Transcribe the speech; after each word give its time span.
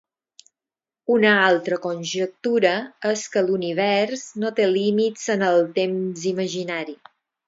Una 1.15 1.33
altra 1.41 1.77
conjectura 1.83 2.71
és 3.09 3.25
que 3.35 3.43
l'univers 3.49 4.23
no 4.45 4.51
té 4.61 4.65
límits 4.71 5.29
en 5.35 5.45
el 5.49 5.63
temps 5.77 6.25
imaginari. 6.33 6.97